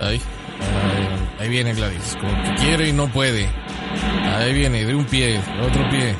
[0.00, 0.20] Ahí,
[1.38, 3.48] ahí, viene Gladys, como que quiere y no puede.
[4.36, 6.14] Ahí viene, de un pie, de otro pie.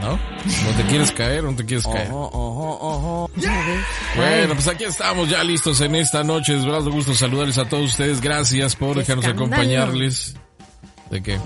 [0.00, 0.12] ¿No?
[0.12, 2.08] ¿No te quieres caer o no te quieres caer?
[2.08, 3.28] Bueno,
[4.54, 6.56] pues aquí estamos ya listos en esta noche.
[6.56, 8.20] Es verdad, gusto saludarles a todos ustedes.
[8.20, 10.36] Gracias por dejarnos acompañarles.
[11.10, 11.38] ¿De qué?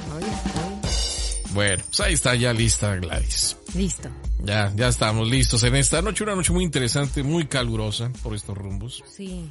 [1.54, 3.56] Bueno, pues ahí está ya lista Gladys.
[3.74, 4.08] Listo.
[4.42, 6.24] Ya, ya estamos listos en esta noche.
[6.24, 9.02] Una noche muy interesante, muy calurosa por estos rumbos.
[9.16, 9.50] Sí.